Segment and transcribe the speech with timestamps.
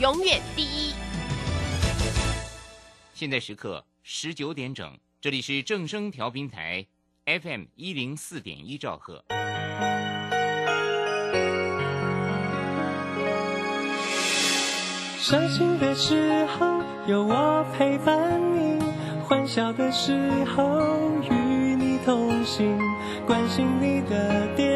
[0.00, 0.92] 永远第一。
[3.14, 6.86] 现在时刻十九点整，这里是正声调频台
[7.24, 9.24] FM 一零四点一兆赫。
[15.18, 18.80] 伤心的时候有我陪伴你，
[19.24, 20.12] 欢笑的时
[20.44, 20.62] 候
[21.22, 22.78] 与你同行，
[23.26, 24.75] 关心你的点点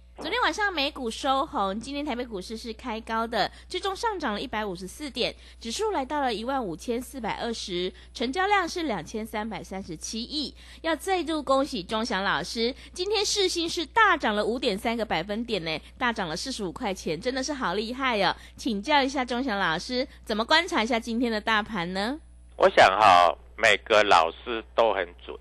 [0.51, 10.53] 上美股收红，今天台北股市是开高的，最终上涨了一百五十四点，指数来到了一万五千四百二十，成交量是两千三百三十七亿。
[10.81, 18.35] 要再度恭喜钟祥老师，今天市心是大涨了五点三个百分点呢，大涨了四十五块钱，真的是好厉害哦！
[18.57, 22.19] 请教一下钟祥老师，怎么观察一下今天的大盘呢？
[22.57, 25.37] 我想哈，每个老师都很准，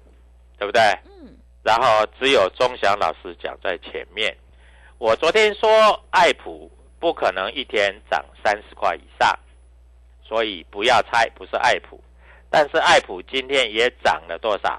[0.59, 0.81] 对不对？
[1.07, 4.37] 嗯，然后只有钟祥老师讲在前面。
[5.01, 9.35] 我昨天说爱普不可能一天涨三十块以上，
[10.23, 11.99] 所以不要猜，不是爱普。
[12.51, 14.79] 但是爱普今天也涨了多少？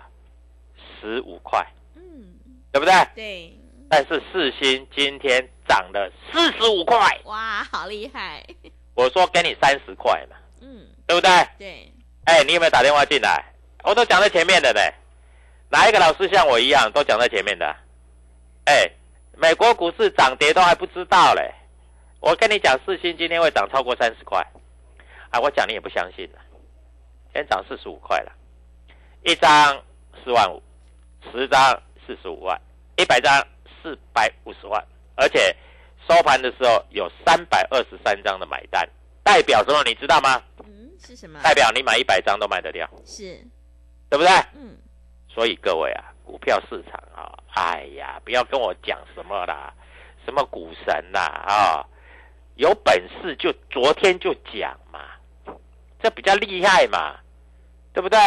[0.78, 1.66] 十五块，
[1.96, 2.36] 嗯，
[2.72, 2.94] 对不对？
[3.16, 3.58] 对，
[3.90, 8.46] 但是四星今天涨了四十五块，哇，好厉害，
[8.94, 11.32] 我说给你三十块嘛，嗯，对不对？
[11.58, 11.92] 对，
[12.26, 13.44] 哎，你有没有打电话进来？
[13.84, 14.80] 我都讲在前面的呢。
[15.72, 17.66] 哪一个老师像我一样都讲在前面的？
[18.66, 18.88] 哎，
[19.42, 21.52] 美国股市涨跌都还不知道嘞。
[22.20, 24.40] 我跟你讲，四星今天会涨超过三十块，
[25.32, 26.38] 啊，我讲你也不相信了。
[27.34, 28.32] 今天涨四十五块了，
[29.24, 29.84] 一张
[30.24, 30.62] 四万五，
[31.32, 32.62] 十张四十五万，
[32.98, 33.44] 一百张
[33.82, 34.80] 四百五十万，
[35.16, 35.56] 而且
[36.08, 38.88] 收盘的时候有三百二十三张的买单，
[39.24, 39.84] 代表什么？
[39.86, 40.40] 你知道吗？
[40.60, 41.40] 嗯，是什么？
[41.42, 43.44] 代表你买一百张都卖得掉，是，
[44.08, 44.30] 对不对？
[44.54, 44.78] 嗯，
[45.28, 49.74] 所以各位啊，股票市场啊，哎呀，不要跟我讲什么啦，
[50.24, 51.86] 什么股神啦啊，
[52.56, 55.02] 有本事就昨天就讲嘛，
[56.02, 57.20] 这比较厉害嘛，
[57.92, 58.18] 对不对？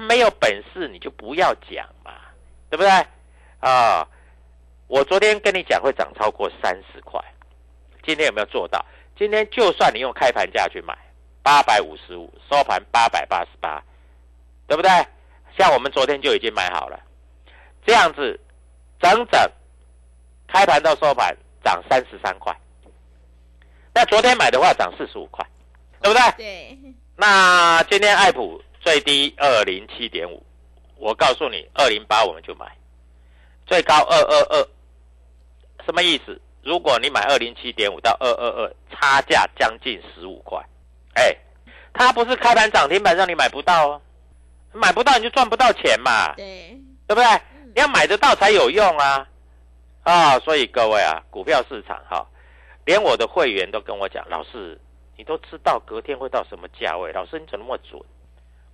[0.00, 2.10] 没有本事你就不要讲嘛，
[2.68, 2.90] 对不对？
[3.60, 4.04] 啊，
[4.88, 7.22] 我昨天跟你讲会涨超过三十块，
[8.02, 8.84] 今天有没有做到？
[9.16, 10.98] 今天就算你用开盘价去买，
[11.40, 13.80] 八百五十五，收盘八百八十八，
[14.66, 14.90] 对不对？
[15.56, 17.00] 像我们昨天就已经买好了，
[17.88, 18.38] 这样子
[19.00, 19.50] 整整
[20.46, 21.34] 开盘到收盘
[21.64, 22.54] 涨三十三块。
[23.94, 25.42] 那昨天买的话涨四十五块，
[26.02, 26.32] 对不对？
[26.36, 26.78] 对，
[27.16, 30.44] 那今天爱普最低二零七点五，
[30.98, 32.70] 我告诉你，二零八我们就买，
[33.66, 34.68] 最高二二二，
[35.86, 36.38] 什么意思？
[36.62, 40.62] 如果你买二零七点五到二二二，差价将近十五块，
[41.14, 41.34] 哎，
[41.94, 44.02] 它不是开盘涨停板让你买不到哦，
[44.72, 47.24] 买不到你就赚不到钱嘛，对，对不对？
[47.74, 49.28] 你要买得到才有用啊！
[50.02, 52.26] 啊，所以各位啊，股票市场哈、
[52.86, 54.80] 连我的会员都跟我讲，老师，
[55.16, 58.00] 你都知道隔天会到什么价位，老师你怎么那么准？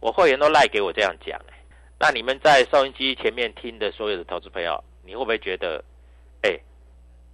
[0.01, 1.59] 我会员都赖给我这样讲哎，
[1.99, 5.83] 那你们在收音机前面听的所有的投资朋友，你会不会觉得，
[6.43, 6.57] 哎，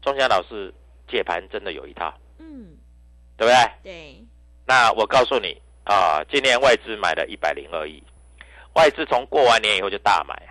[0.00, 0.72] 钟祥老师
[1.08, 2.78] 解盘真的有一套，嗯，
[3.36, 3.70] 对不对？
[3.82, 4.24] 对，
[4.66, 8.02] 那我告诉你啊，今年外资买了一百零二亿，
[8.74, 10.49] 外资从过完年以后就大买啊。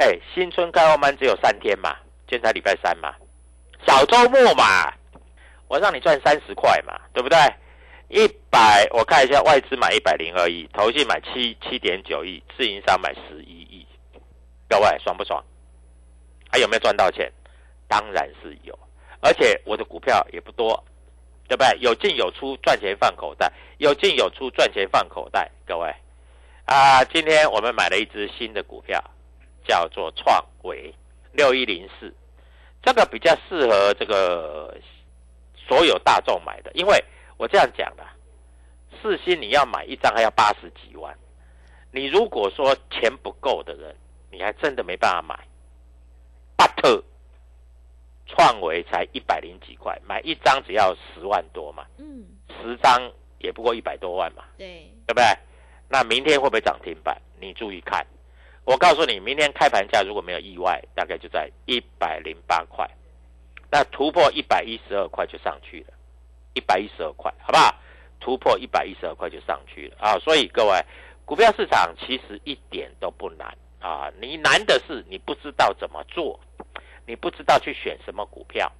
[0.00, 1.94] 哎，新春开放班只有三天嘛，
[2.26, 3.14] 今天才礼拜三嘛，
[3.86, 4.90] 小周末嘛，
[5.68, 7.38] 我让你赚三十块嘛，对不对？
[8.08, 13.86] 一百，我看一下，外资买一百零二亿，投信买七七点九亿，自营商买十一亿，
[14.70, 15.44] 各位爽不爽？
[16.50, 17.30] 还有没有赚到钱？
[17.86, 18.76] 当然是有，
[19.20, 20.82] 而且我的股票也不多，
[21.46, 21.78] 对不对？
[21.78, 25.50] 有进有出，赚钱放口袋；有进有出，赚钱放口袋。
[25.66, 25.94] 各位，
[26.64, 28.98] 啊，今天我们买了一只新的股票，
[29.66, 30.94] 叫做创维
[31.32, 32.14] 六一零四，
[32.82, 34.76] 这个比较适合这个
[35.54, 37.04] 所有大众买的，因为。
[37.36, 38.06] 我这样讲的，
[39.00, 41.16] 四星你要买一张还要八十几万，
[41.90, 43.96] 你如果说钱不够的人，
[44.30, 45.48] 你还真的没办法买。
[46.58, 47.02] But
[48.26, 52.26] 创维才一百零几块，买一张只要十万多嘛，嗯，
[52.60, 55.24] 十张也不过一百多万嘛，对，对不对？
[55.88, 57.16] 那明天会不会涨停板？
[57.40, 58.06] 你注意看，
[58.64, 62.88] 我告诉你，明天开盘价如果没有意外，大概就在一百零八块，
[63.70, 65.94] 那突破一百一十二块就上去了。
[66.54, 67.74] 一百一十二块，好不好？
[68.20, 70.18] 突破一百一十二块就上去了啊！
[70.18, 70.84] 所以各位，
[71.24, 74.12] 股票市场其实一点都不难啊！
[74.20, 76.38] 你难的是你不知道怎么做，
[77.06, 78.70] 你不知道去选什么股票。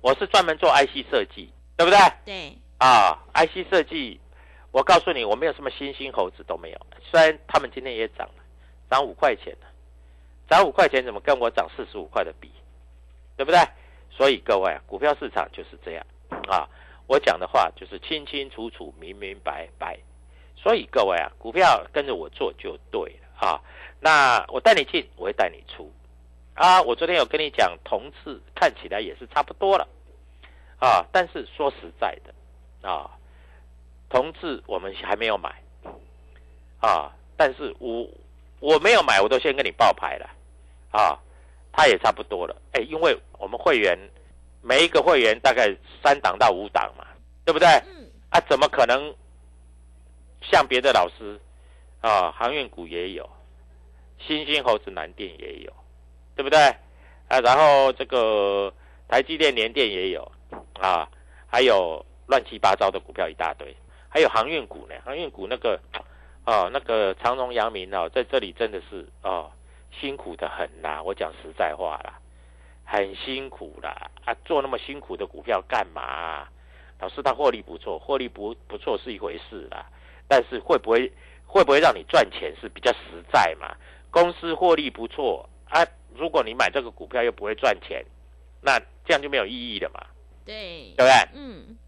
[0.00, 1.98] 我是专门做 IC 设计，对不对？
[2.24, 2.58] 对。
[2.78, 4.20] 啊，IC 设计，
[4.72, 6.86] 我告诉你，我没有什么新兴猴子都没有。
[7.00, 8.41] 虽然他们今天也涨了，
[8.92, 9.56] 涨五块钱，
[10.50, 12.50] 涨五块钱怎么跟我涨四十五块的比？
[13.38, 13.58] 对不对？
[14.10, 16.06] 所以各位，股票市场就是这样。
[16.46, 16.68] 啊，
[17.06, 19.98] 我讲的话就是清清楚楚、明明白白，
[20.54, 23.62] 所以各位啊，股票跟着我做就对了啊。
[23.98, 25.90] 那我带你进，我会带你出
[26.52, 26.82] 啊。
[26.82, 29.88] 我昨天有跟你讲，同志看起来也是差不多了
[30.78, 31.06] 啊。
[31.10, 33.10] 但是说实在的啊，
[34.10, 35.62] 同志我们还没有买
[36.82, 37.10] 啊。
[37.38, 38.06] 但是我
[38.62, 40.30] 我没有买，我都先跟你报牌了
[40.90, 41.18] 啊。
[41.74, 43.98] 它也差不多了，哎，因为我们会员。
[44.64, 47.04] 每一个会员大概三档到五档嘛，
[47.44, 47.66] 对不对？
[47.68, 48.08] 嗯。
[48.30, 49.12] 啊，怎么可能
[50.40, 51.36] 像别的老师
[52.00, 52.30] 啊？
[52.30, 53.28] 航运股也有，
[54.20, 55.72] 新兴猴子南电也有，
[56.36, 56.60] 对不对？
[57.26, 58.72] 啊，然后这个
[59.08, 60.30] 台积电、联电也有
[60.78, 61.10] 啊，
[61.48, 63.74] 还有乱七八糟的股票一大堆，
[64.08, 64.94] 还有航运股呢。
[65.04, 65.76] 航运股那个
[66.44, 69.50] 哦，那个长荣、阳明哦，在这里真的是哦，
[70.00, 71.02] 辛苦的很呐。
[71.02, 72.18] 我讲实在话啦。
[72.84, 76.46] 很辛苦啦，啊，做那么辛苦的股票干嘛？
[76.98, 79.86] 老师他获利不错，获利不不错是一回事啦，
[80.28, 81.10] 但是会不会
[81.46, 83.74] 会不会让你赚钱是比较实在嘛？
[84.10, 88.04] 公司获利不错啊，如果你买这个股票又不会赚钱，
[88.60, 90.04] 那这样就没有意义了嘛？
[90.44, 91.12] 对，对不对？
[91.34, 91.78] 嗯。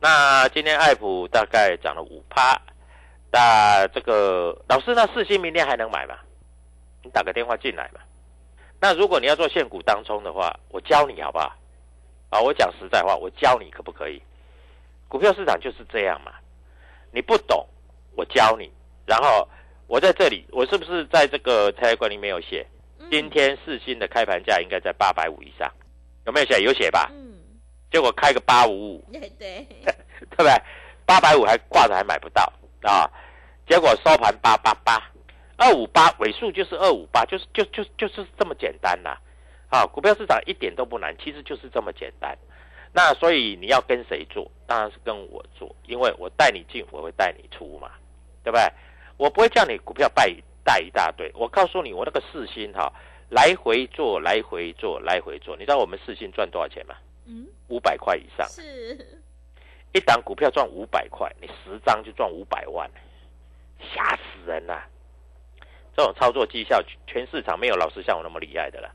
[0.00, 2.60] 那今天爱普大概涨了五趴，
[3.32, 6.16] 那这个老师那四星明天还能买吗？
[7.02, 8.00] 你打个电话进来嘛。
[8.80, 11.54] 那如果你要做现股当中的话，我教你好不好？
[12.30, 14.20] 啊，我讲实在话，我教你可不可以？
[15.08, 16.32] 股票市场就是这样嘛，
[17.12, 17.66] 你不懂，
[18.16, 18.70] 我教你。
[19.06, 19.48] 然后
[19.86, 22.66] 我在这里，我是不是在这个财管里面有写？
[23.10, 25.68] 今天四星的开盘价应该在八百五以上，
[26.26, 26.60] 有没有写？
[26.62, 27.10] 有写吧？
[27.12, 27.38] 嗯。
[27.90, 30.52] 结果开个八五五，对对， 对不对？
[31.04, 32.42] 八百五还挂着还买不到
[32.82, 33.10] 啊，
[33.70, 35.00] 结果收盘八八八。
[35.56, 39.16] 二五八尾数就是二五八，就是就就就是这么简单呐，
[39.68, 42.36] 啊，股票市场一点都不难，其实就是这么简单。
[42.92, 44.50] 那所以你要跟谁做？
[44.66, 47.92] 当然是跟我做，因为我带你进，我会带你出嘛，
[48.42, 48.64] 对不对？
[49.18, 50.34] 我不会叫你股票带
[50.64, 51.30] 带一大堆。
[51.34, 52.92] 我告诉你，我那个四星哈，
[53.28, 55.54] 来回做，来回做，来回做。
[55.56, 56.96] 你知道我们四星赚多少钱吗？
[57.26, 58.48] 嗯，五百块以上。
[58.48, 59.22] 是，
[59.92, 62.90] 一档股票赚五百块，你十张就赚五百万，
[63.94, 64.86] 吓死人了。
[65.96, 68.94] 这种操作绩效，全市场没有老师像我那么厉害的了。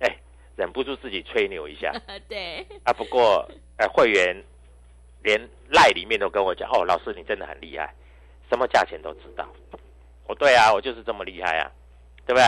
[0.00, 0.16] 哎，
[0.56, 1.92] 忍不住自己吹牛一下。
[2.28, 2.66] 对。
[2.84, 4.36] 啊，不过，哎，会员
[5.22, 7.94] 连赖里面都跟我讲，哦，老师你真的很厉害，
[8.50, 9.48] 什么价钱都知道。
[10.26, 11.70] 我对啊，我就是这么厉害啊，
[12.26, 12.44] 对不对？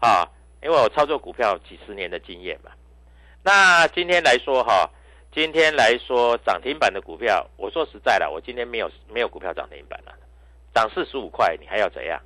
[0.00, 0.28] 啊，
[0.62, 2.70] 因为我操作股票几十年的经验嘛。
[3.42, 4.90] 那今天来说哈，
[5.32, 10.14] 今天来说涨停板的股票，我说实在了，我今天没有没有股票涨停板了，
[10.74, 12.20] 涨四十五块，你还要怎样？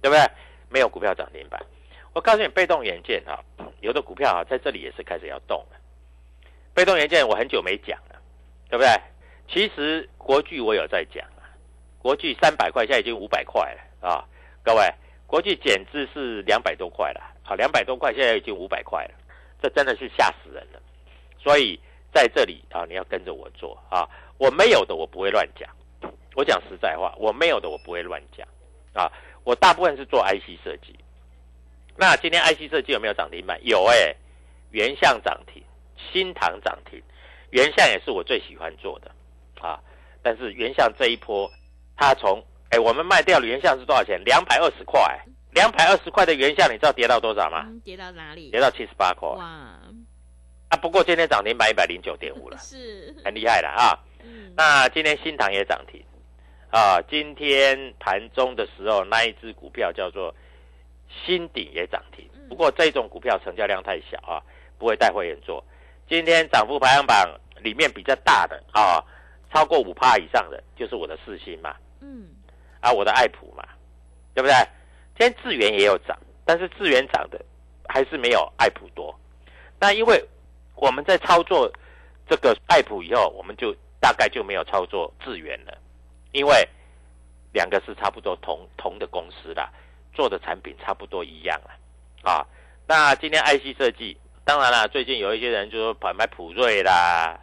[0.00, 0.24] 对不对？
[0.70, 1.60] 没有股票涨停板，
[2.12, 3.42] 我告诉你，被动元件哈，
[3.80, 5.76] 有的股票啊，在这里也是开始要动了。
[6.74, 8.20] 被动元件我很久没讲了，
[8.68, 8.88] 对不对？
[9.48, 11.48] 其实国巨我有在讲啊，
[11.98, 14.24] 国巨三百块，现在已经五百块了啊！
[14.62, 14.82] 各位，
[15.26, 19.14] 国巨减资是两百多块了，好，两百多块现在已经五百块了，
[19.62, 20.80] 这真的是吓死人了。
[21.42, 21.80] 所以
[22.12, 25.68] 在这里啊，你要跟着我做啊，我没有的我不会乱讲，
[26.38, 28.46] 我讲实在话，我没有的我不会乱讲
[28.92, 29.10] 啊。
[29.42, 30.94] 我大部分是做 IC 设计，
[31.96, 33.58] 那今天 IC 设计有没有涨停板？
[33.64, 34.14] 有哎、
[34.70, 35.60] 原相涨停，
[36.12, 37.02] 新塘涨停，
[37.50, 39.10] 原相也是我最喜欢做的
[39.60, 39.80] 啊。
[40.22, 41.50] 但是原相这一波，
[41.96, 42.40] 它从
[42.70, 44.22] 哎我们卖掉的原相是多少钱？
[44.24, 45.00] 两百二十块，
[45.54, 47.64] 两百二十块的原相，你知道跌到多少吗？
[47.66, 48.60] 嗯，跌到哪里跌？
[48.60, 49.44] 到七十八块哇，
[50.68, 50.76] 啊。
[50.80, 53.98] 不过今天涨停板一百零九点五了， 是，很厉害了啊。
[54.22, 56.00] 嗯，那今天新塘也涨停
[56.70, 60.34] 啊，今天盘中的时候那一只股票叫做
[61.08, 64.42] 新鼎也涨停嗯，不过这种股票成交量太小啊，
[64.78, 65.64] 不会带会员做。
[66.08, 69.02] 今天涨幅排行榜里面比较大的啊，
[69.52, 72.28] 超过五趴以上的就是我的四星嘛，嗯，
[72.80, 73.64] 啊，我的爱普嘛，
[74.34, 74.54] 对不对？
[75.18, 77.42] 今天智源也有涨，但是智源涨的
[77.88, 79.18] 还是没有爱普多。
[79.80, 80.22] 那因为
[80.74, 81.70] 我们在操作
[82.28, 85.76] 这个爱普以后，我们就大概就没有操作智源了，
[86.32, 86.68] 因为
[87.52, 89.70] 两个是差不多同同的公司啦，
[90.12, 91.70] 做的产品差不多一样啊。
[92.22, 92.46] 啊，
[92.86, 97.38] 那今天 IC 设计，当然啦，最近有一些人就说跑买普瑞啦，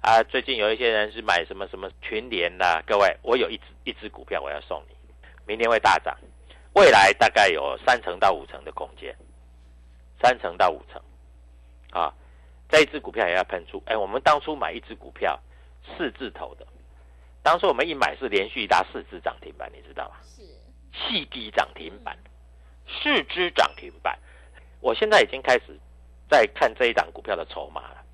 [0.00, 4.94] 啊，最近有一些人是买什么什么群联啦，各位，我有一只一只股票我要送你，
[5.46, 6.16] 明天会大涨，
[6.74, 9.16] 未来大概有三成到五成的空间，
[10.22, 11.00] 三成到五成，
[11.90, 12.12] 啊，
[12.68, 13.82] 这一只股票也要喷出。
[13.86, 15.40] 哎，我们当初买一只股票
[15.96, 16.66] 四字头的，
[17.42, 20.16] 当初我们一买是连续拉四只涨停板，你知道吗？
[20.22, 20.42] 是，
[20.92, 22.16] 细低涨停板，
[22.86, 24.18] 四只涨停板。
[24.80, 25.78] 我现在已经开始
[26.30, 28.04] 在看这一档股票的筹码了，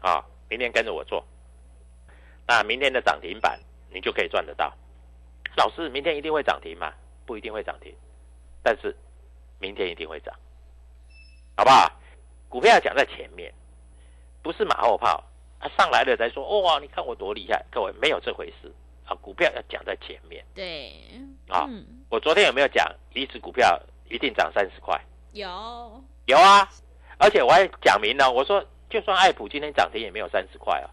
[0.00, 1.24] 啊，明天跟着我做，
[2.46, 3.60] 那明天的涨停板
[3.90, 4.74] 你就可以赚得到。
[5.56, 6.92] 老师，明天一定会涨停吗？
[7.26, 7.94] 不一定会涨停，
[8.62, 8.96] 但是
[9.58, 10.34] 明天一定会涨，
[11.56, 11.90] 好不好？
[12.48, 13.52] 股票要讲在前面，
[14.42, 15.22] 不是马后炮
[15.60, 18.72] 啊，上来了才说哇，你看我多厉害，各位没有这回事
[19.06, 20.44] 啊，股票要讲在前面。
[20.54, 20.92] 对，
[21.48, 24.98] 啊嗯，我昨天有没有讲离子股票一定涨三十块？
[25.32, 26.68] 有，有啊，
[27.18, 30.90] 而且我还讲明了，我说就算爱普今天涨停也没有三十块啊，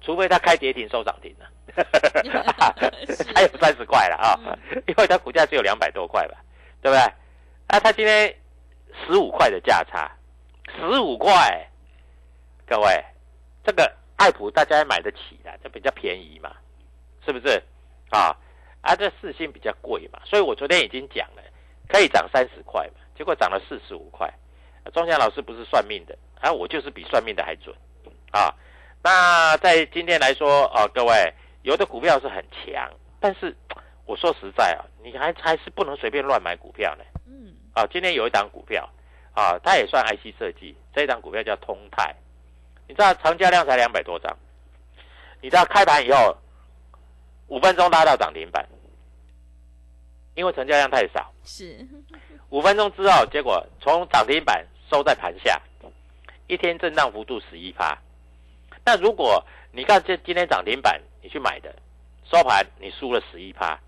[0.00, 1.46] 除非它开跌停收涨停了，
[3.06, 6.38] 才有三十块了啊，因为它股价只有两百多块吧，
[6.80, 7.12] 对不对？
[7.68, 8.34] 那它今天
[9.04, 10.10] 十五块的价差，
[10.74, 11.68] 十五块，
[12.66, 13.04] 各位，
[13.64, 16.52] 这个爱普大家也买得起的，这比较便宜嘛，
[17.24, 17.62] 是不是？
[18.10, 18.36] 啊
[18.80, 21.42] 啊，这四星比较贵嘛，所以我昨天已经讲了，
[21.88, 24.32] 可以涨三十块嘛，结果涨了四十五块。
[24.94, 27.74] 庄家老师不是算命的，啊，我就是比算命的还准
[28.30, 28.54] 啊。
[29.02, 33.54] 那在今天来说啊，各位有的股票是很强，但是
[34.04, 37.04] 我说实在啊，你还还是不能随便乱买股票呢。
[37.26, 38.88] 嗯，啊，今天有一档股票
[39.34, 42.14] 啊，它也算 IC 设计，这一档股票叫通泰，
[42.88, 44.36] 你知道成交量才两百多张，
[45.40, 46.36] 你知道开盘以后
[47.48, 48.66] 五分钟拉到涨停板，
[50.34, 51.86] 因为成交量太少，是，
[52.50, 55.60] 五分钟之后，结果从涨停板收在盘下，
[56.46, 57.96] 一天震荡幅度十一趴。
[58.84, 61.74] 那如果你看这今天涨停板你去买的，
[62.24, 63.78] 收盘你输了十一趴，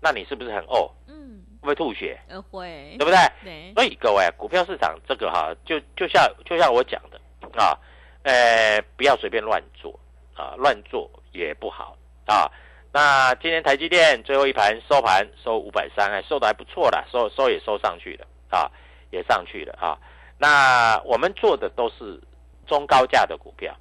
[0.00, 0.90] 那你是不是很呕？
[1.06, 2.20] 嗯，会不会吐血？
[2.28, 3.16] 呃会，对不对？
[3.42, 7.18] 对，所以各位，股票市场这个哈，就就像就像我讲的
[7.58, 7.78] 啊，
[8.24, 9.98] 呃，不要随便乱做
[10.34, 12.50] 啊，乱做也不好啊。
[12.92, 18.70] 那今天台积电最后一盘收盘收五百三，还收的还不错啦，收收也收上去了啊，
[19.10, 19.98] 也上去了啊。
[20.38, 22.20] 那我们做的都是
[22.66, 23.72] 中高价的股票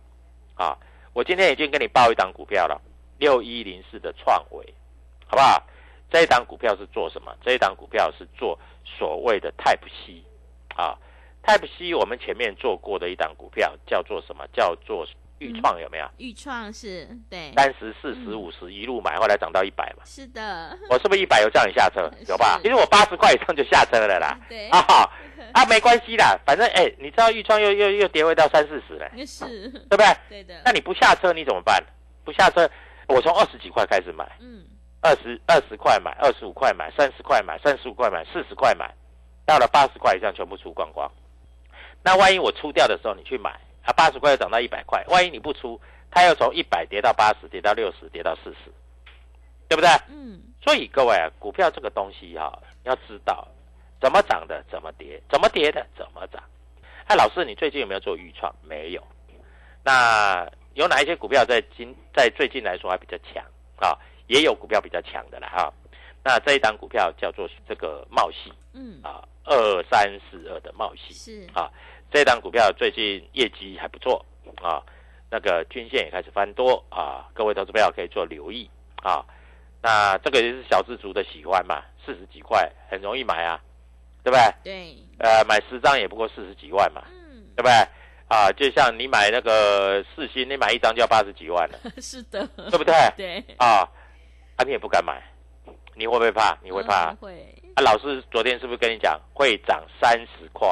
[0.55, 0.77] 啊。
[1.13, 2.81] 我今天已经跟你报一档股票了，
[3.17, 4.73] 六一零四的创维，
[5.25, 5.63] 好不好？
[6.09, 7.35] 这一档股票是做什么？
[7.43, 10.21] 这一档股票是做所谓的 Type C
[10.75, 10.97] 啊
[11.43, 14.45] ，Type C 我们前面做过的一档股票叫做什么？
[14.53, 15.05] 叫做
[15.39, 16.07] 豫创有没有？
[16.17, 20.03] 豫创是，对，三十、四十、五十一路买，后来涨到一百嘛。
[20.05, 22.09] 是的，我是不是一百有叫你下车？
[22.27, 22.59] 有吧？
[22.63, 24.39] 其实我八十块以上就下车了啦。
[24.47, 24.79] 对，啊
[25.53, 30.05] 啊，没关系啦，反正哎、你知道豫创又又又跌回到三四十了，也是，对不对？
[30.29, 31.83] 对的，那你不下车你怎么办？
[32.23, 32.69] 不下车，
[33.07, 34.63] 我从二十几块开始买，嗯，
[35.01, 38.89] 二十二十块买，二十五块买，三十块买，三十五块买，四十块买，
[39.45, 41.11] 到了八十块以上全部出光光。
[42.03, 43.51] 那万一我出掉的时候你去买
[43.83, 45.79] 啊，八十块又涨到一百块，万一你不出，
[46.11, 48.71] 它又从一百跌到八十，跌到六十，跌到四十，
[49.67, 49.89] 对不对？
[50.09, 53.47] 嗯，所以各位啊，股票这个东西哈、要知道
[54.01, 56.43] 怎么涨的，怎么跌，怎么跌的，怎么涨。
[57.05, 58.53] 哎，老师，你最近有没有做预创？
[58.61, 59.01] 没有。
[59.83, 63.43] 那有哪一些股票在今在最近来说还比较强
[63.77, 63.97] 啊？
[64.27, 65.71] 也有股票比较强的了哈、
[66.23, 71.69] 那这一档股票叫做这个茂系嗯，啊，二三四二的茂系是，啊，
[72.13, 74.23] 这一档股票最近业绩还不错
[74.61, 74.79] 啊，
[75.31, 79.25] 那个均线也开始翻多啊，各位投资朋友可以做留意啊。
[79.81, 83.59] 那这个也是小资族的喜欢嘛，四十几块很容易买啊
[84.23, 84.53] 对不对？
[84.63, 87.73] 对，呃，买十张也不过四十几万嘛，嗯，对不对？
[88.27, 92.93] 啊，就像你买那个四星，你买一张就要八十几万了， 是的，对不对？
[93.17, 93.89] 对，啊，
[94.55, 95.19] 啊，你也不敢买，
[95.95, 96.55] 你会不会怕？
[96.61, 97.09] 你会怕？
[97.09, 100.69] 嗯会，啊，老师昨天是不是跟你讲会涨三十块？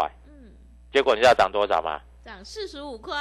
[0.91, 2.01] 嗯，结果你知道涨多少吗？
[2.23, 3.17] 涨四十五块，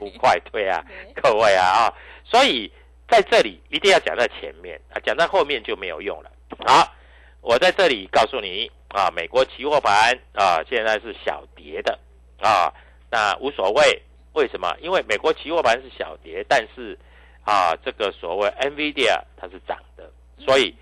[0.00, 2.70] 五块，对啊， 对各位啊啊，所以
[3.08, 6.30] 在这里一定要讲在前面啊，讲在后面就没有用了。
[6.66, 6.92] 好，
[7.40, 11.96] 我在这里告诉你啊，美国期货盘啊现在是小跌的
[12.40, 12.72] 啊，
[13.10, 14.76] 那无所谓，为什么？
[14.80, 16.98] 因为美国期货盘是小跌，但是
[17.44, 20.74] 啊，这个所谓 NVIDIA 它是涨的，所以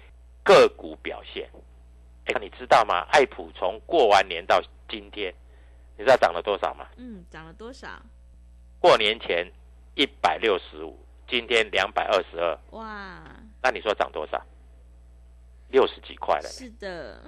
[0.43, 1.47] 个股表现，
[2.25, 3.07] 哎，你知道吗？
[3.11, 5.33] 爱普从过完年到今天，
[5.99, 6.87] 你知道涨了多少吗？
[6.97, 7.89] 嗯，涨了多少？
[8.79, 9.45] 过年前
[9.97, 10.97] 一百六十五，
[11.29, 13.21] 今天两百二十二，哇，
[13.61, 14.41] 那你说涨多少？
[15.71, 17.21] 六十几块了呢，是的，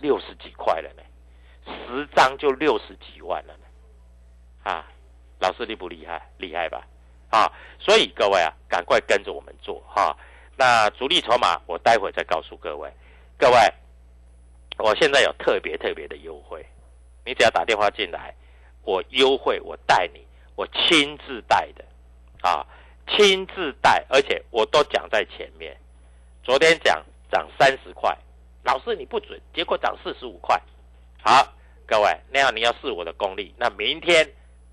[0.00, 1.02] 六十几块了呢，
[1.66, 4.86] 十张就六十几万了呢，啊，
[5.38, 6.26] 老师厉不厉害？
[6.38, 6.82] 厉害吧？
[7.30, 10.16] 啊，所以各位啊，赶快跟着我们做哈、
[10.56, 12.90] 那主力筹码我待会再告诉各位，
[13.36, 13.58] 各位，
[14.78, 16.64] 我现在有特别特别的优惠，
[17.24, 18.34] 你只要打电话进来，
[18.82, 20.26] 我优惠我带你，
[20.56, 21.84] 我亲自带的，
[22.42, 22.66] 啊，
[23.08, 25.76] 亲自带，而且我都讲在前面。
[26.42, 28.16] 昨天讲涨三十块，
[28.62, 30.60] 老师你不准，结果涨四十五块。
[31.22, 31.54] 好，
[31.86, 34.30] 各位，那样你要试我的功力，那明天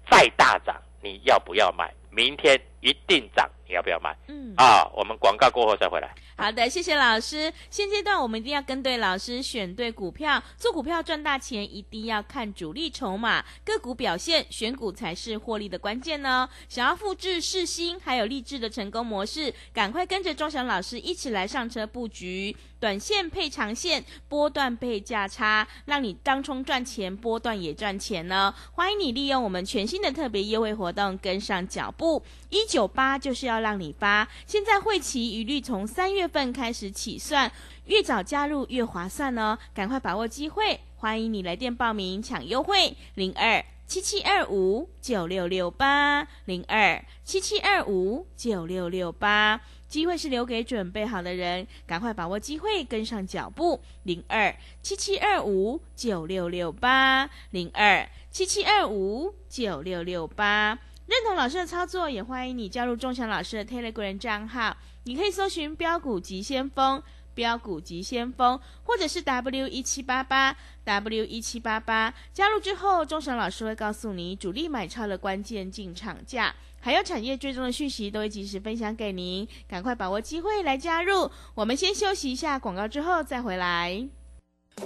[0.09, 1.93] 再大涨，你要不要买？
[2.09, 4.15] 明天一定涨，你要不要买？
[4.27, 6.13] 嗯，啊，我们广告过后再回来。
[6.35, 7.53] 好的，谢谢老师。
[7.69, 16.49] 现阶段我们一定要跟对老师，选对股票，做股票赚大钱，一定要看主力筹码、个股表现，选股才是获利的关键呢。
[16.67, 28.51] 想要复制世新还有励志的成功模式，赶快跟着钟祥老师一起来上车布局，短线配长线，波段配价差，让你当冲赚钱，波段也赚钱呢。
[28.71, 34.25] 欢迎你利用我们全新的特别优惠活动跟上脚步，一九八就是要让你发。
[34.47, 37.51] 现在会期一律从三月份开始起算，
[37.87, 40.79] 越早加入越划算哦，赶快把握机会！
[40.95, 49.59] 欢迎你来电报名抢优惠，零二七七二五九六六八零二七七二五九六六八。
[49.89, 53.81] 机会是留给准备好的人，赶快把握机会，跟上脚步。
[54.03, 60.79] 零二七七二五九六六八零二七七二五九六六八。
[61.11, 64.77] 认同老师的操作，也欢迎你加入钟祥老师的 Telegram 账号。
[65.03, 67.03] 你可以搜寻“标股急先锋”、
[67.35, 72.13] “标股急先锋”，或者是 W 一七八八 W 一七八八。
[72.33, 79.45] 加入之后，钟祥老师会告诉你主力买超的关键进场价，还有产业追踪的讯息，都会及时分享给您。
[79.67, 81.29] 赶快把握机会来加入。
[81.53, 84.07] 我们先休息一下广告，之后再回来。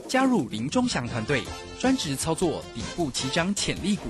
[0.07, 1.43] 加入林中祥团队，
[1.79, 4.09] 专职操作底部起涨潜力股，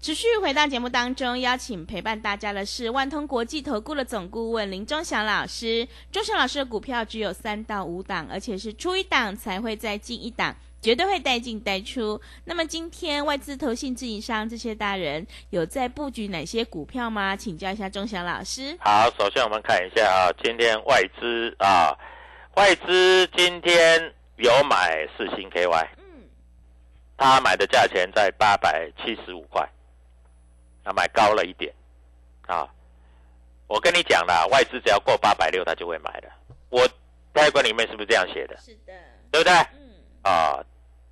[0.00, 5.86] 持续回到节目当中，邀请陪伴大家的是万通国际投顾的总顾问林忠祥老师。
[6.10, 12.18] 忠祥老师的股票只有三到五档，而且是出一档才会再进一档，绝对会带进带出。
[12.46, 17.36] 那么今天外资、投信、自营商这些大人有在布局哪些股票吗？
[17.36, 18.74] 请教一下忠祥老师。
[18.80, 21.94] 好，首先我们看一下啊，今天外资啊，
[22.56, 26.24] 外资今天有买四星 KY，嗯，
[27.18, 29.68] 他买的价钱在八百七十五块，
[30.84, 31.72] 啊，买高了一点
[32.46, 32.68] 啊。
[33.66, 36.28] 我跟你讲啦，外资只要过八百六，他就会买的。
[36.70, 36.88] 我
[37.32, 38.56] 台管里面是不是这样写的？
[38.58, 38.92] 是的，
[39.30, 39.52] 对不对？
[39.52, 39.90] 嗯，
[40.22, 40.58] 啊，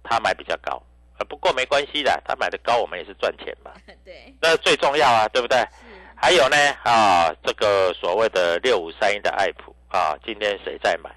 [0.03, 0.83] 他买比较高，
[1.17, 3.71] 啊，不过没关系的，他买的高，我们也是赚钱嘛，
[4.05, 5.57] 对，那最重要啊，对不对？
[5.59, 5.67] 是，
[6.17, 11.11] 还有呢，啊，这个所谓的六五三一的爱普啊，今天谁在买？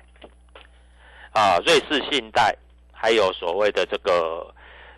[1.33, 2.55] 啊，瑞士信贷，
[2.93, 4.53] 还有所谓的这个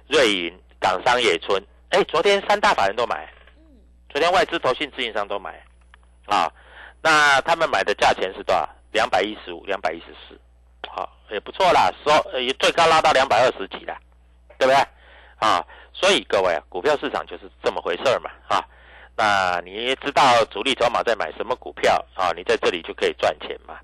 [0.09, 3.42] 瑞银、港商野村，哎，昨天三大法人都买，嗯，
[4.13, 5.59] 昨天外资、投信、自营商都买，
[6.27, 6.47] 啊，
[7.01, 8.69] 那他们买的价钱是多少？
[8.91, 10.39] 两百一十五、两百一十四，
[10.87, 13.97] 好，也不错啦，收呃也最高拉到两百二十几啦，
[14.59, 14.75] 对不对？
[15.39, 18.63] 啊，所以各位啊，股票市场就是这么回事儿嘛，啊，
[19.17, 22.29] 那你知道主力筹码在买什么股票啊？
[22.35, 23.79] 你在这里就可以赚钱嘛，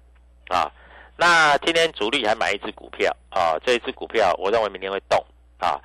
[0.55, 0.71] 啊，
[1.17, 5.25] 那今天主力还买一只股票啊，这一只股票我认为明天会动
[5.57, 5.81] 啊，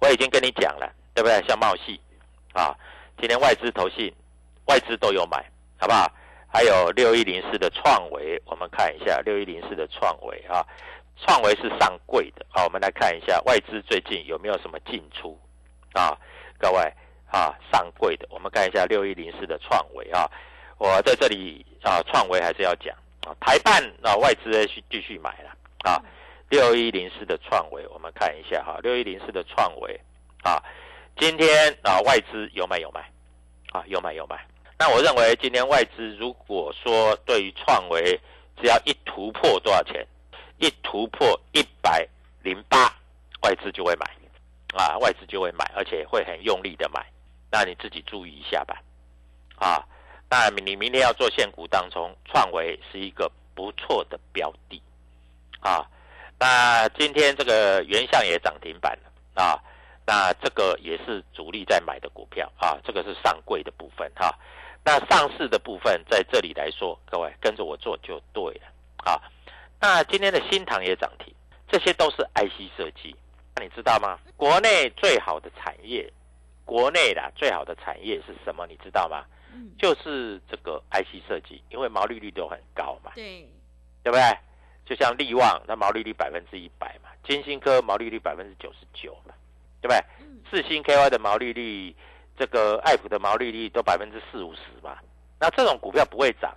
[0.00, 1.40] 我已经跟你讲了，对不对？
[1.46, 2.00] 像茂系
[2.54, 2.74] 啊，
[3.18, 4.12] 今天外资投信
[4.66, 5.44] 外资都有买，
[5.78, 6.10] 好不好？
[6.46, 10.64] 还有六一零四的创维，我们看一下六一零四的创维啊，
[11.16, 15.38] 创维是上柜的，好，我们来看一下外资最近有没有什么进出
[15.94, 16.16] 啊？
[16.58, 16.80] 各位
[17.30, 20.30] 啊，上柜的，我们看一下六一零四的创维啊，
[20.78, 22.94] 我在这里啊，创维还是要讲
[23.26, 25.50] 啊，台办啊，外资继继续买了
[25.90, 26.00] 啊，
[26.50, 30.00] 六一零四的创维，我们看一下哈，六一零四的创维
[30.44, 30.62] 啊，
[31.16, 33.00] 今天啊，外资有买有卖
[33.70, 34.44] 啊，有买有卖。
[34.78, 38.20] 那我认为今天外资如果说对于创维
[38.60, 40.06] 只要一突破多少钱，
[40.58, 42.06] 一突破一百
[42.42, 42.92] 零八，
[43.42, 44.06] 外资就会买，
[44.76, 47.06] 啊，外资就会买，而且会很用力的买。
[47.50, 48.82] 那你自己注意一下吧，
[49.56, 49.86] 啊，
[50.28, 54.82] 那你明天要做现股当中，创维是一个不错的标的，
[55.60, 55.88] 啊，
[56.40, 59.62] 那今天这个原相也涨停板了，啊，
[60.06, 64.34] 那这个也是主力在买的股票，啊，这个是上柜的部分，哈。
[64.84, 68.66] 那上市的部分在这里来说，各位跟着我做就对了
[68.98, 69.16] 啊。
[69.80, 71.34] 那今天的新塘也涨停，
[71.68, 73.16] 这些都是 IC 设计。
[73.56, 74.18] 那你知道吗？
[74.36, 76.12] 国内最好的产业，
[76.64, 78.66] 国内的最好的产业是什么？
[78.66, 79.24] 你知道吗？
[79.54, 83.12] 嗯，就是这个 IC 设计，因为毛利率都很高嘛。
[83.14, 83.48] 对，
[84.02, 84.22] 对不对？
[84.84, 87.08] 就像利旺，那毛利率百分之一百嘛。
[87.26, 89.32] 金星科毛利率百分之九十九嘛，
[89.84, 89.98] 对不对？
[90.20, 91.94] 嗯，四星 KY 的毛利率。
[92.36, 94.98] 这个爱普的毛利率都百分之四五十嘛，
[95.38, 96.52] 那这种股票不会涨，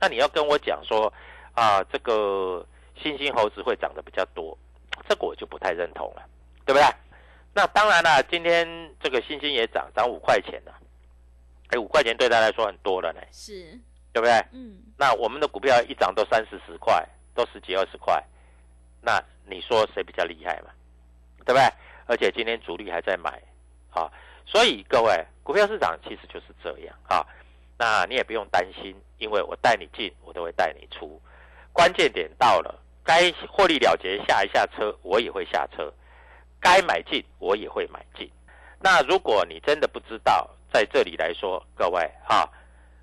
[0.00, 1.12] 那你要跟我讲说
[1.54, 2.66] 啊，这个
[3.00, 4.58] 新兴猴子会涨得比较多，
[5.08, 6.22] 这个我就不太认同了，
[6.66, 6.84] 对不对？
[7.54, 8.66] 那当然了，今天
[9.00, 10.74] 这个星星也涨，涨五块钱了，
[11.68, 13.78] 哎，五块钱对他来说很多了呢，是，
[14.12, 14.32] 对不对？
[14.50, 18.20] 嗯，那我们的股票一涨都三四十块，都十几二十块，
[19.00, 20.70] 那你说谁比较厉害嘛？
[21.46, 21.62] 对不对？
[22.08, 23.40] 而且今天主力还在买，
[23.90, 24.10] 啊。
[24.44, 27.24] 所以各位，股票市场其实就是这样啊。
[27.78, 31.20] 那你也不用担心，因为我带你进，我都会带你出。
[31.72, 35.92] 关键点到了，该获利了结下一下车，我也会下车；
[36.58, 38.28] 该买进，我也会买进。
[38.80, 42.50] 那如果你真的不知道，在这里来说，各位哈，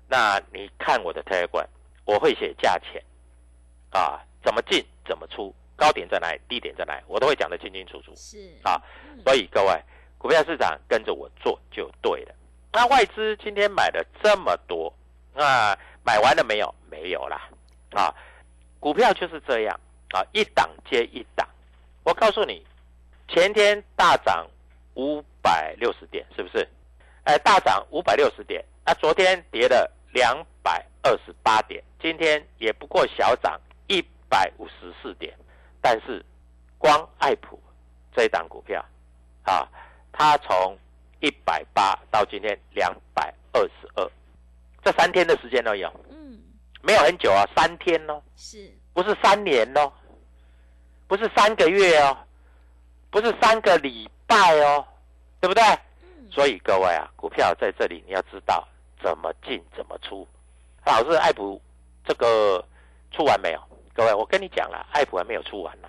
[0.08, 1.66] 那你看我的 Telegram，
[2.04, 3.02] 我会写价钱
[3.90, 8.12] 啊，怎么进，怎么出，高点在哪里，低点在哪里，我都会讲得清清楚楚。
[8.16, 8.80] 是啊，
[9.24, 9.80] 所以各位。
[10.18, 12.34] 股票市场跟着我做就对了。
[12.72, 14.92] 那外资今天买了这么多，
[15.34, 16.74] 那买完了没有？
[16.90, 17.48] 没有啦。
[17.92, 18.12] 啊，
[18.80, 19.78] 股票就是这样
[20.14, 21.46] 啊，一档接一档。
[22.02, 22.66] 我告诉你，
[23.28, 24.48] 前天大涨
[24.94, 26.66] 五百六十点，是不是？
[27.24, 28.64] 哎，大涨五百六十点。
[28.86, 35.32] 那昨天跌了两百二十八点，今天也不过小涨一百五十四点。
[35.80, 36.24] 但是，
[36.78, 37.60] 光爱普
[38.14, 38.84] 这一档股票，
[39.44, 39.68] 啊。
[40.18, 40.74] 它从
[41.20, 44.10] 一百八到今天两百二十二，
[44.82, 45.92] 这三天的时间都有。
[46.08, 46.40] 嗯，
[46.80, 49.92] 没有很久啊，三天哦，是，不是三年哦，
[51.06, 52.16] 不是三个月哦，
[53.10, 54.82] 不是三个礼拜哦，
[55.38, 55.62] 对不对？
[56.00, 56.30] 嗯。
[56.30, 58.66] 所以各位啊，股票在这里你要知道
[59.02, 60.26] 怎么进怎么出。
[60.86, 61.60] 老师，爱普
[62.06, 62.64] 这个
[63.10, 63.60] 出完没有？
[63.96, 65.88] 各位，我跟你讲了，爱普还没有出完呢，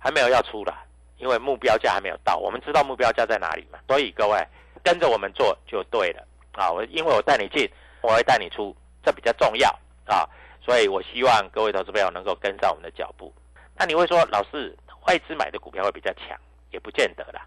[0.00, 0.76] 还没有要出了。
[1.18, 4.38] 因为目标价还没有到，我们知道目标价在哪里嘛，所以各位
[4.82, 6.70] 跟着我们做就对了啊！
[6.70, 7.66] 我因为我带你进，
[8.02, 9.70] 我会带你出，这比较重要
[10.04, 10.28] 啊！
[10.60, 13.32] 所以我希望各位投资朋友能够跟上我们的脚步。
[13.76, 16.38] 那你会说，老师外资买的股票会比较强，
[16.70, 17.46] 也不见得啦。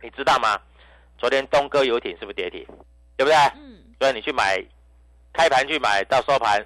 [0.00, 0.58] 你知道吗？
[1.18, 2.64] 昨天东哥游艇是不是跌停？
[3.18, 3.34] 对不对？
[3.56, 3.78] 嗯。
[4.00, 4.56] 所以你去买，
[5.34, 6.64] 开盘去买到收盘，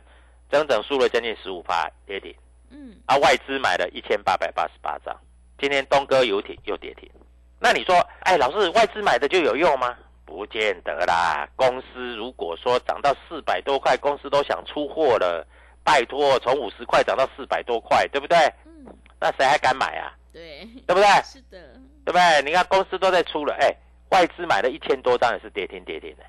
[0.48, 2.32] 整整输了将近十五趴跌停。
[2.70, 2.96] 嗯。
[3.06, 5.16] 啊，外资买了一千八百八十八张。
[5.58, 7.10] 今天东哥游艇又跌停，
[7.58, 9.96] 那你说，哎，老师外资买的就有用吗？
[10.26, 11.48] 不见得啦。
[11.56, 15.46] 公司如果说涨到四百多块，公司都想出货了，
[15.82, 18.36] 拜托，从五十块涨到四百多块，对不对？
[18.66, 18.84] 嗯。
[19.18, 20.12] 那谁还敢买啊？
[20.32, 21.06] 对，对不对？
[21.24, 21.58] 是的，
[22.04, 22.42] 对不对？
[22.42, 23.74] 你看公司都在出了，哎，
[24.10, 26.24] 外资买了一千多张也是跌停跌停的。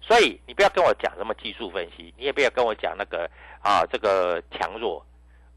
[0.00, 3.28] 所以你不要跟我讲什么技术分析，你也不要跟我讲那个
[3.60, 5.04] 啊这个强弱，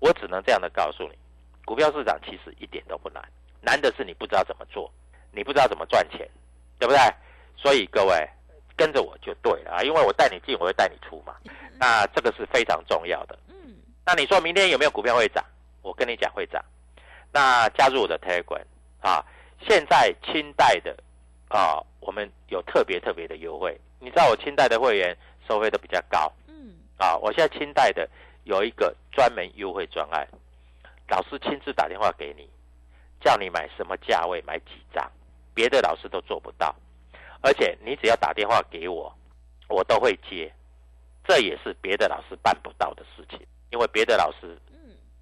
[0.06, 1.18] 我只能这样的告诉你。
[1.66, 3.24] 股票市场其实一点都不难，
[3.60, 4.92] 难的是你不知道怎么做，
[5.32, 6.30] 你不知道怎么赚钱，
[6.78, 7.00] 对不对？
[7.58, 8.30] 所以各位
[8.78, 11.36] 跟着我就对了啊，因为我带你进，我会带你出嘛。
[11.80, 13.36] 那这个是非常重要的。
[13.48, 13.78] 嗯。
[14.06, 15.44] 那你说明天有没有股票会涨？
[15.82, 16.64] 我跟你讲会涨。
[17.32, 18.64] 那加入我的 Telegram
[19.02, 19.26] 啊，
[19.68, 20.96] 现在清代的
[21.50, 23.76] 啊，我们有特别特别的优惠。
[24.00, 26.32] 你知道我清代的会员收费都比较高。
[26.48, 26.76] 嗯。
[27.00, 28.08] 啊，我现在清代的
[28.46, 30.28] 有一个专门优惠专案。
[31.08, 32.50] 老师亲自打电话给你，
[33.20, 35.12] 叫你买什么价位买几张，
[35.54, 36.74] 别的老师都做不到。
[37.42, 39.16] 而且你只要打电话给我，
[39.68, 40.52] 我都会接，
[41.28, 44.58] 这也是别的老师办不到的事情，因为别的老师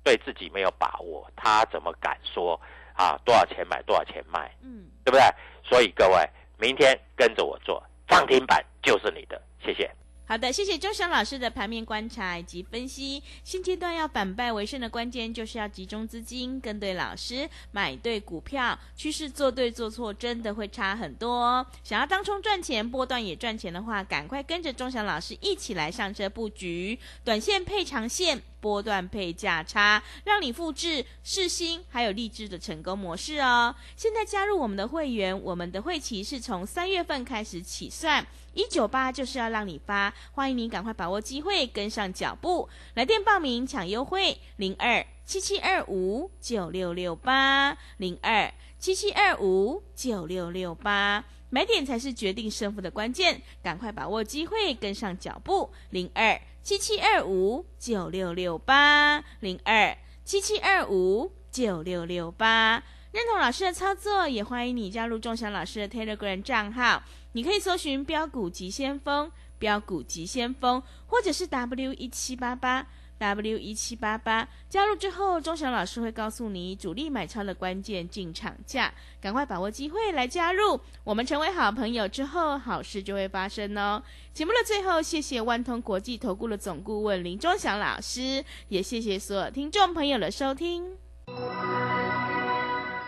[0.04, 2.60] 对自己没有把握，他怎么敢说
[2.94, 4.56] 啊多少钱买多少钱卖？
[4.62, 5.22] 嗯，对不对？
[5.64, 9.92] 所以各位，明天跟着我做涨停板就是你的，谢谢。
[10.26, 13.22] 好的，谢谢钟祥老师的盘面观察以及分析。
[13.44, 21.68] 现阶段要反败为胜的关键，就是要集中资金，跟对老师，买对股票，趋势做对做错，真的会差很多哦。
[21.84, 28.42] 想要当冲赚钱，波段也赚钱的话，赶快跟着钟祥老师一起来上车布局，短线配长线。
[28.64, 33.76] 波段配价差，让你复制世新还有励志的成功模式哦。
[33.98, 51.26] 现在加入我们的会员，我们的会期是从三月份开始起算，一九八就是要让你发，欢迎您赶快把握机会，跟上脚步，来电报名抢优惠零二七七二五九六六八零二七七二五九六六八。
[51.50, 55.70] 买点才是决定胜负的关键，赶快把握机会，跟上脚步。
[55.92, 62.82] 零二七七二五九六六八，零二七七二五九六六八。
[63.12, 67.04] 认同老师的操作，也欢迎你加入仲祥老师的 Telegram 账号。
[67.34, 72.88] 你可以搜寻“标股急先锋”、“标股急先锋”，或者是 W 一七八八。
[73.24, 80.78] W 一七八八加入之后，钟祥老师会告诉你主力买超的关键进场价，赶快把握机会来加入。
[81.06, 84.04] 我们成为好朋友之后，好事就会发生哦。
[84.34, 90.98] 节目的最后，谢谢万通国际投顾的总顾问林钟祥老师，也谢谢所有听众朋友的收听。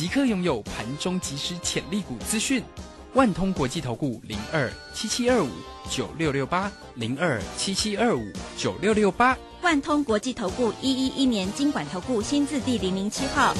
[0.00, 2.64] 即刻拥有盘中即时潜力股资讯，
[3.12, 5.50] 万通国际投顾零二七七二五
[5.90, 13.54] 九六六八零二七七二五九六六八，万通国际投顾一一一年经管投顾新字第零零七号，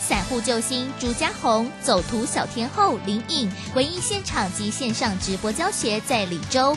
[0.00, 6.76] 散户救星朱家红，走图小天后林颖，唯一现场及线上直播教学在李州。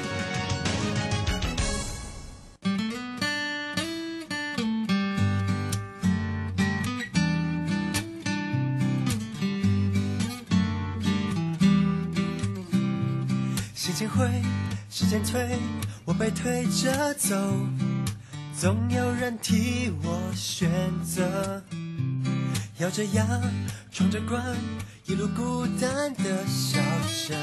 [16.21, 17.35] 被推着走，
[18.55, 20.69] 总有人替我选
[21.03, 21.63] 择。
[22.77, 23.25] 要这样
[23.91, 24.39] 闯着关，
[25.07, 26.79] 一路孤单的笑
[27.27, 27.35] 着。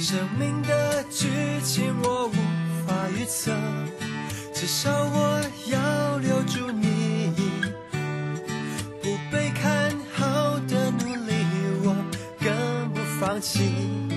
[0.00, 1.28] 生命的剧
[1.62, 3.52] 情我无法预测，
[4.54, 7.34] 至少我要留住你，
[9.02, 11.34] 不被看好的努力，
[11.84, 11.94] 我
[12.40, 14.07] 更不放弃。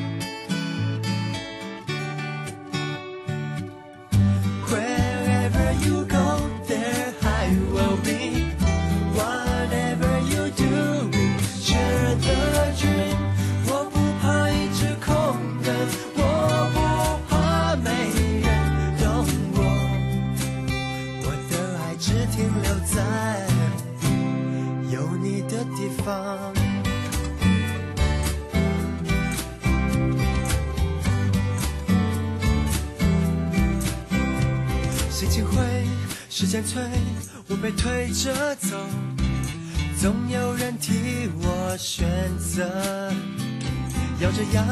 [44.22, 44.68] 要这样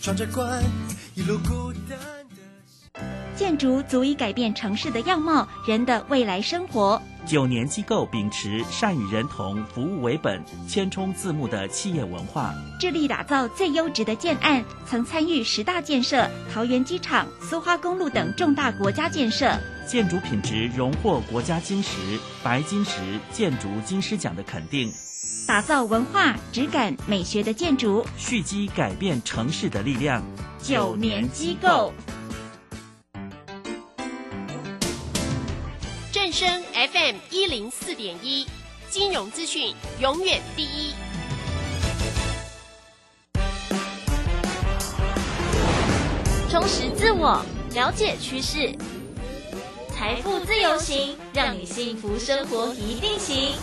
[0.00, 0.60] 闯着关，
[1.14, 1.96] 一路孤单
[2.30, 3.00] 的。
[3.36, 7.00] 建筑足以改变城市的样貌，人的未来生活。
[7.24, 19.56] 九年机构秉持善与人同、服务为本、千冲自牧的企业文化，致力打造最优质的建案，曾参与十大建设、桃园机场、苏花公路等重大国家建设。
[19.86, 22.98] 建筑品质荣获国家金石、白金石
[23.30, 24.92] 建筑金狮奖的肯定，
[25.50, 28.06] 打造文化、质感、美学的建筑。
[28.16, 30.22] 蓄积改变城市的力量。
[30.62, 31.92] 九年机构。
[36.12, 38.46] 正声 FM 一零四点一，
[38.88, 40.94] 金融资讯永远第一。
[46.48, 48.72] 充实自我，了解趋势，
[49.88, 53.54] 财富自由行，让你幸福生活一定行。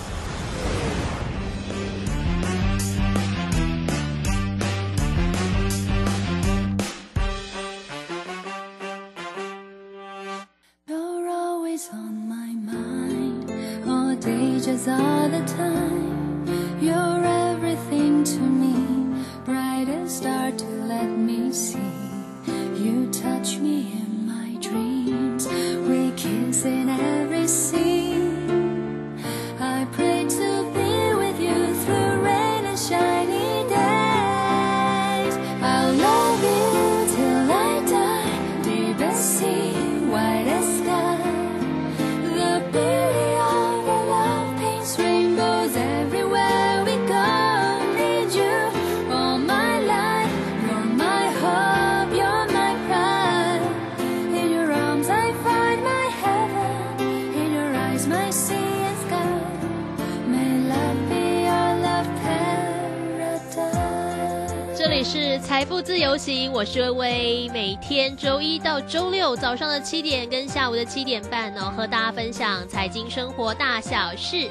[65.98, 74.48] 自由行，我是微微，每天周一到周六早上的七点跟下午的七点半呢、和大家分享财经生活大小事。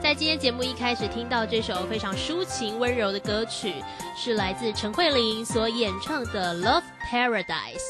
[0.00, 3.74] 在今天节目一开始听到这首非常抒情温柔的歌曲，
[4.16, 7.82] 是来自陈慧琳所演唱的《Love Paradise》。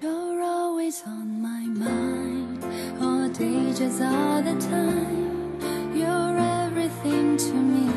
[0.00, 2.62] You're always on my mind,
[3.02, 5.58] all day, just all the time.
[5.94, 7.90] You're everything to me,